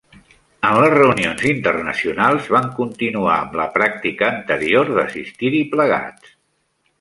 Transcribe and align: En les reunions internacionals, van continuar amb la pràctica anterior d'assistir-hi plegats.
En 0.67 0.75
les 0.83 0.93
reunions 0.93 1.43
internacionals, 1.49 2.47
van 2.55 2.65
continuar 2.79 3.35
amb 3.43 3.53
la 3.61 3.67
pràctica 3.77 4.31
anterior 4.37 4.91
d'assistir-hi 4.97 5.63
plegats. 5.77 6.35